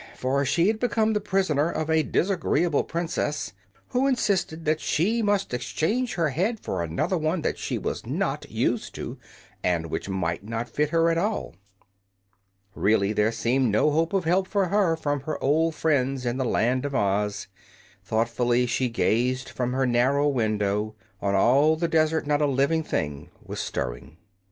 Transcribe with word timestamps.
For 0.15 0.43
she 0.45 0.65
had 0.67 0.79
become 0.79 1.13
the 1.13 1.21
prisoner 1.21 1.69
of 1.69 1.87
a 1.87 2.01
disagreeable 2.01 2.83
princess 2.83 3.53
who 3.89 4.07
insisted 4.07 4.65
that 4.65 4.81
she 4.81 5.21
must 5.21 5.53
exchange 5.53 6.15
her 6.15 6.29
head 6.29 6.59
for 6.59 6.81
another 6.81 7.19
one 7.19 7.43
that 7.43 7.59
she 7.59 7.77
was 7.77 8.03
not 8.03 8.49
used 8.49 8.95
to, 8.95 9.19
and 9.63 9.91
which 9.91 10.09
might 10.09 10.43
not 10.43 10.67
fit 10.67 10.89
her 10.89 11.11
at 11.11 11.19
all. 11.19 11.53
Really, 12.73 13.13
there 13.13 13.31
seemed 13.31 13.71
no 13.71 13.91
hope 13.91 14.11
of 14.11 14.23
help 14.25 14.47
for 14.47 14.69
her 14.69 14.95
from 14.95 15.19
her 15.19 15.37
old 15.39 15.75
friends 15.75 16.25
in 16.25 16.37
the 16.37 16.45
Land 16.45 16.83
of 16.83 16.95
Oz. 16.95 17.45
Thoughtfully 18.03 18.65
she 18.65 18.89
gazed 18.89 19.49
from 19.49 19.71
her 19.73 19.85
narrow 19.85 20.27
window. 20.27 20.95
On 21.21 21.35
all 21.35 21.75
the 21.75 21.87
desert 21.87 22.25
not 22.25 22.41
a 22.41 22.47
living 22.47 22.81
thing 22.81 23.29
was 23.45 23.59
stirring. 23.59 24.17